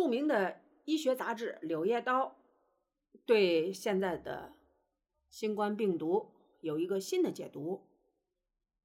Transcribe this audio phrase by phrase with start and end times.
[0.00, 2.28] 著名的医学杂志《柳叶刀》
[3.26, 4.54] 对现在的
[5.28, 6.30] 新冠病毒
[6.62, 7.86] 有一个新的解读：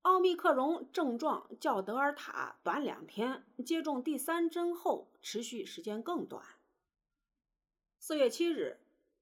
[0.01, 6.43] 奥密克戎症状较德尔塔短两天，接种第三针后持续时间更短。
[7.97, 8.81] 四月七日，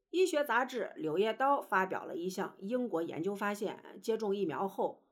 [0.09, 5.03] 医学杂志《柳叶刀》发表了一项英国研究，发现接种疫苗后。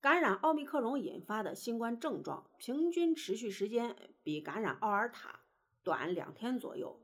[0.00, 5.39] 感染奥密克戎引发的新冠症状平均持续时间比感染奥尔塔
[5.90, 7.00] 短两天左右。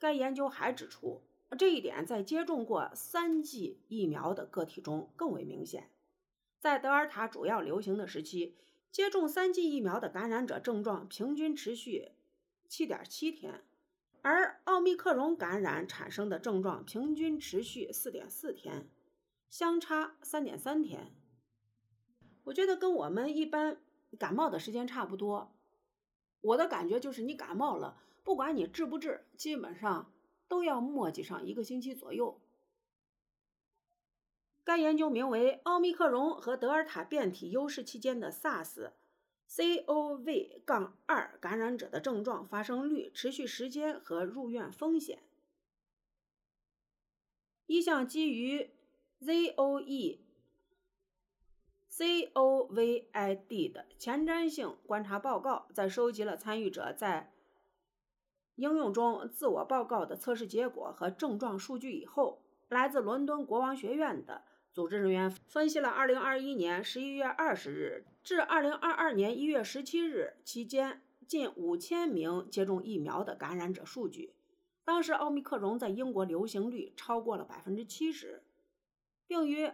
[0.00, 1.22] 该研究还指出，
[1.56, 5.92] 这一点在接种过三剂疫苗的个体中更为明显。
[6.58, 8.56] 在德尔塔主要流行的时期，
[8.90, 12.10] 接种三剂疫苗的感染者症状平均持续
[12.66, 13.62] 七点七天，
[14.22, 18.90] 而奥密克戎感染产生的症状平均持续四点四天，
[19.48, 21.14] 相差三点三天。
[22.42, 23.80] 我觉得跟我们一般
[24.18, 25.54] 感冒的时间差不多。
[26.40, 30.10] 我的感觉就是，你感冒了，不管你治不治，基本上
[30.48, 32.40] 都要磨叽上一个星期左右。
[34.64, 40.90] 该研究名为《奥密克戎和德尔塔变体优势期间的 SARS-CoV-2
[41.40, 45.18] 感染者的症状发生率、持续时间和入院风险》，
[47.66, 48.70] 一项基于
[49.20, 50.20] ZOE。
[52.00, 57.30] COVID 的前瞻性观察报告在收集了参与者在
[58.54, 74.32] 应用中自我报告的测试结果和症状数据以后，来自伦敦国王学院的组织人员分析了2021年11月20日至2022年1月17日期间近5000名接种疫苗的感染者数据。
[74.84, 78.40] 当时奥密克戎在英国流行率超过了70%，
[79.26, 79.70] 并于。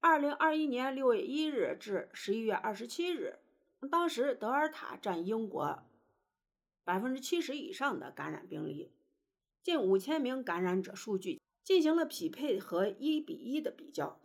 [0.00, 3.38] 二零二一年六月一日至十一月二十七日，
[3.90, 5.82] 当时德尔塔占英国
[6.84, 8.92] 百分之七十以上的感染病例，
[9.62, 14.20] 近五千名感染者数据进行了匹配和一比一的比较。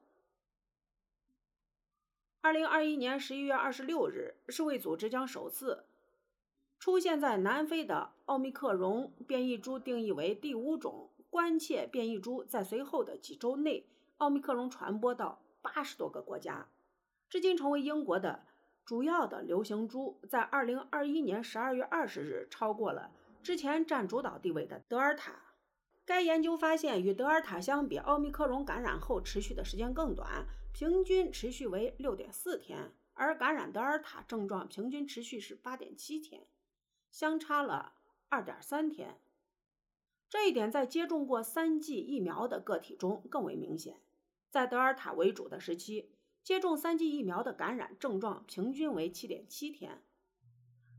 [2.41, 5.85] 二零二一年十一月二十六日，世卫组织将首次
[6.79, 13.85] 出现在南非的奥密克戎变异株定义为第五种关切变异株，在随后的几周内，
[14.17, 15.41] 奥密克戎传播到。
[15.61, 16.67] 八十多个国家，
[17.29, 18.45] 至今成为英国的
[18.83, 20.19] 主要的流行株。
[20.29, 23.11] 在二零二一年十二月二十日，超过了
[23.43, 25.33] 之前占主导地位的德尔塔。
[26.03, 36.47] 该研究发现，与德尔塔相比，奥密克戎感染后持续的时间更短，平均持续为六点四天，而感染德尔塔症状平均持续是八点七天，
[37.11, 37.93] 相差了
[38.29, 39.21] 二点三天。
[40.27, 44.01] 这一点在接种过三剂疫苗的个体中更为明显。
[44.51, 46.11] 在德尔塔为主的时期，
[46.43, 50.03] 接种三剂疫苗的感染症状平均为七点七天；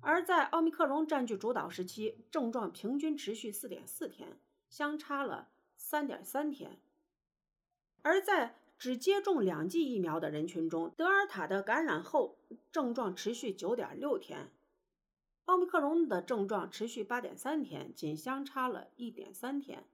[0.00, 6.80] 而在奥密克戎占据主导时期，症状平均持续四点四天，相差了三点三天。
[8.00, 12.38] 而在只接种两剂疫苗的人群中，德尔塔的感染后
[12.72, 14.50] 症状持续九点六天，
[15.44, 19.84] 奥密克戎的症状持续八点三天，仅相差了一点三天。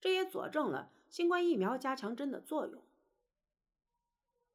[0.00, 2.80] 这也佐证了新冠疫苗加强针的作用。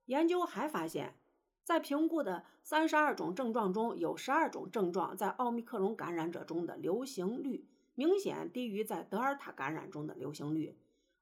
[0.06, 1.16] 研究还发现，
[1.64, 7.66] 在评估的三十二种症状中，有十二种症状在奥密克戎感染者中的流行率
[7.96, 10.78] 明显低于在德尔塔感染中的流行率，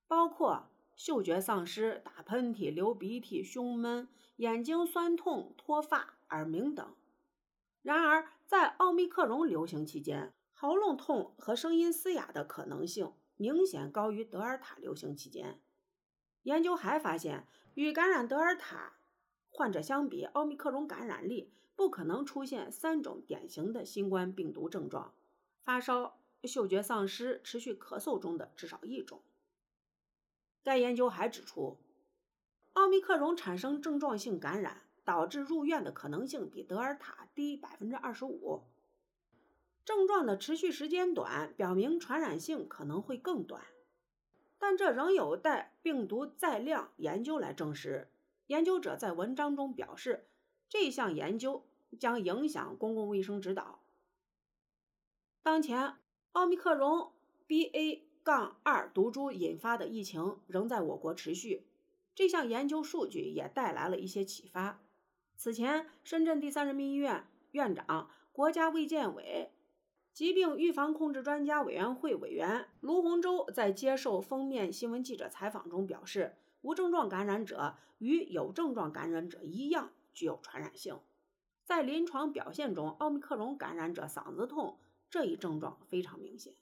[0.08, 6.96] 包括嗅觉丧失、打喷嚏、流鼻涕、胸闷、眼睛酸痛、脱发、耳鸣等。
[7.82, 15.60] 然而，在奥密克戎流行期间，喉咙痛和声音嘶哑的可能性明显高于德尔塔流行期间。
[16.44, 18.94] 研究还发现，与感染德尔塔
[19.50, 25.14] 患者相比，奥密克戎感染力不可能出现三种典型的新冠病毒症状：
[25.64, 29.22] 发烧、嗅觉丧失、持续咳嗽中的至少一种。
[30.64, 31.78] 该研究还指出，
[32.74, 38.64] 奥密克戎产生症状性感染，导致入院的可能性比德尔塔低百分之二十五。
[39.84, 43.64] 症状的持续时间短，表明传染性可能会更短。
[44.62, 48.12] 但这仍有待病毒载量研究来证实。
[48.46, 50.28] 研究者在文章中表示，
[50.70, 51.66] 这项研究
[52.00, 53.80] 将影响公共卫生指导。
[55.42, 55.96] 当前，
[56.34, 57.12] 奥密克戎
[57.48, 61.66] BA.2 毒株引发的疫情仍在我国持续。
[62.14, 64.84] 这项研究数据也带来了一些启发。
[65.36, 69.52] 此前，深圳第三人民医院院长、国家卫健委。
[70.14, 81.00] 疾病预防控制专家委员会委员卢洪洲在接受封面新闻记者采访中表示，无症状感染者与有症状感染者一样具有传染性。
[81.64, 84.78] 在临床表现中，奥密克戎感染者嗓子痛、
[85.10, 86.54] 这一症状非常明显。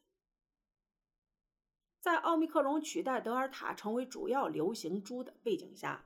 [2.00, 6.06] 在奥密克戎取代德尔塔成为主要流行株的背景下，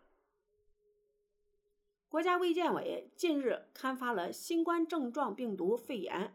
[2.07, 6.33] 国家卫健委近日刊发了《新冠症状病毒肺炎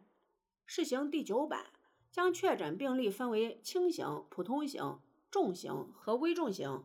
[0.70, 1.60] 试行第九版》，
[2.12, 5.00] 将确诊病例分为轻型、普通型、
[5.30, 6.84] 重型和危重型。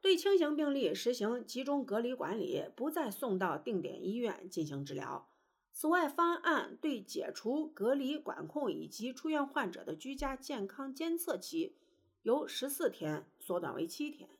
[0.00, 5.28] 对轻型病例实行集中隔离管理，不再送到定点医院进行治疗。
[5.70, 11.76] 此外，方案对解除隔离管控以及出院患者的居家健康监测期
[12.22, 14.30] 由十四天缩短为七天。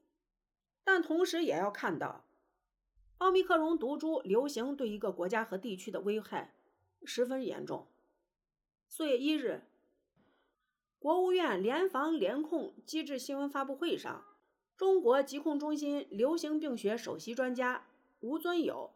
[0.82, 2.25] 但同时也要看到，
[3.19, 6.55] 奥密克戎毒株流行对一个国家和地区的危害
[7.05, 7.87] 十分严重。
[8.88, 9.62] 四月一日，
[10.99, 14.25] 国务院联防联控机制新闻发布会上。
[14.76, 17.87] 中国疾控中心流行病学首席专家
[18.20, 18.91] 吴尊友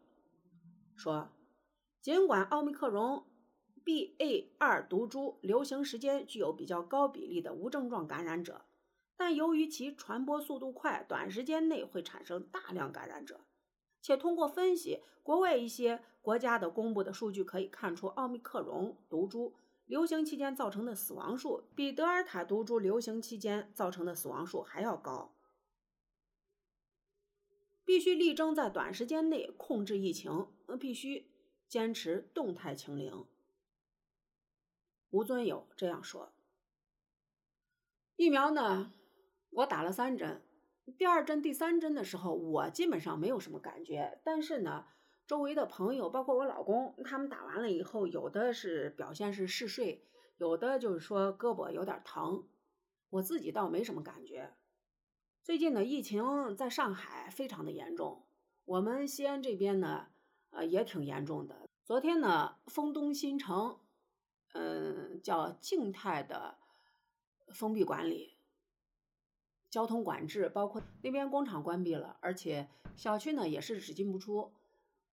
[0.95, 1.29] 说
[2.01, 3.27] ：“尽管奥密克戎
[3.83, 8.65] BA.2 毒株流行时间具有比较高比例的无症状感染者，
[9.15, 13.41] 但由于其传播速度快，短时间内会产生大量感染者。
[14.05, 19.55] 且通过分析国外一些国家的公布的数据，可以看出奥密克戎毒株
[19.85, 25.33] 流行期间造成的死亡数比德尔塔毒株流行期间造成的死亡数还要高。”
[27.83, 30.49] 必须力争在短时间内控制疫情，
[30.79, 31.31] 必须
[31.67, 33.25] 坚持动态清零。
[35.09, 36.31] 吴尊友这样说。
[38.17, 38.91] 疫苗呢，
[39.49, 40.44] 我打了三针，
[40.97, 44.19] 第二针、第三针的时候，我基本上没有什么感觉。
[44.23, 44.85] 但是呢，
[45.27, 50.05] 周围的朋友，包括我老公，他们打完了以后，有的是表现是嗜睡，
[50.37, 52.47] 有的就是说胳膊有点疼，
[53.09, 54.53] 我自己倒没什么感觉。
[55.43, 58.25] 最近的疫情在上海非常的严重，
[58.65, 60.07] 我们西安这边呢，
[60.51, 61.67] 呃也挺严重的。
[61.83, 63.79] 昨天呢，沣东新城，
[64.53, 66.57] 嗯，叫静态的
[67.53, 68.34] 封闭管理，
[69.75, 74.53] 交通管制，包括那边工厂关闭了，而且小区呢也是只进不出。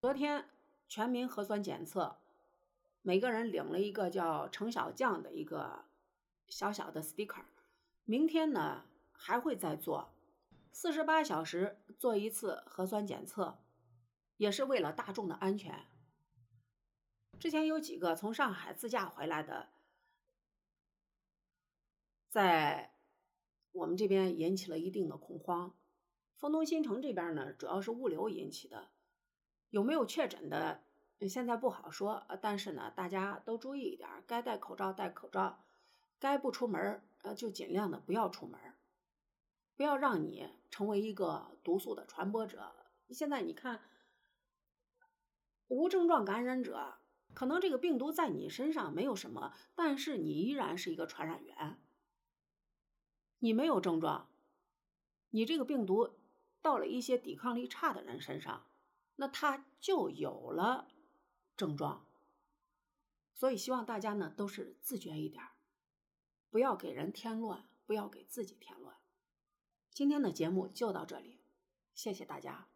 [0.01, 0.49] 昨天
[0.87, 2.17] 全民核酸检测，
[3.03, 5.85] 每个人领了一个叫程小将的一个
[6.47, 7.43] 小小的 sticker，
[8.05, 10.13] 明天呢还会再做。
[10.71, 13.59] 四十八小时做一次核酸检测，
[14.37, 15.89] 也是为了大众的安全。
[17.41, 19.71] 之前有几个从上海自驾回来的，
[22.31, 22.92] 在
[23.73, 25.75] 我们这边引起了一定的恐慌。
[26.39, 28.89] 沣东新城这边呢，主要是物流引起的，
[29.71, 30.83] 有没有确诊的，
[31.29, 32.27] 现在不好说。
[32.41, 35.65] 但是呢，大家都注意一点，该戴口罩戴口罩，
[36.19, 38.61] 该不出门呃就尽量的不要出门。
[39.75, 42.75] 不要让你成为一个毒素的传播者。
[43.11, 43.81] 现在你看，
[45.69, 46.95] 无症状感染者，
[47.35, 51.79] 可能这个病毒在你身上没有什么，但是你依然是一个传染源。
[53.45, 54.31] 你没有症状，
[55.31, 56.15] 你这个病毒
[56.61, 58.69] 到了一些抵抗力差的人身上，
[59.17, 60.87] 那他就有了
[61.57, 62.07] 症状。
[63.35, 65.43] 所以希望大家呢都是自觉一点，
[66.51, 68.97] 不要给人添乱，不要给自己添乱。
[69.91, 71.41] 今天的节目就到这里，
[71.95, 72.72] 谢谢大家。